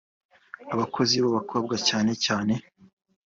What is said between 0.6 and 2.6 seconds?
Abakozi b’abakobwa cyane cyane